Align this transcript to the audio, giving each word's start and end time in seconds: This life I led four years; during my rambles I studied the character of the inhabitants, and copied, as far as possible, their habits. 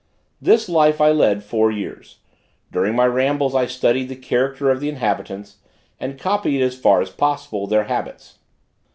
This 0.41 0.67
life 0.67 0.99
I 0.99 1.11
led 1.11 1.43
four 1.43 1.69
years; 1.71 2.17
during 2.71 2.95
my 2.95 3.05
rambles 3.05 3.53
I 3.53 3.67
studied 3.67 4.09
the 4.09 4.15
character 4.15 4.71
of 4.71 4.79
the 4.79 4.89
inhabitants, 4.89 5.57
and 5.99 6.17
copied, 6.19 6.63
as 6.63 6.75
far 6.75 7.01
as 7.03 7.11
possible, 7.11 7.67
their 7.67 7.83
habits. 7.83 8.39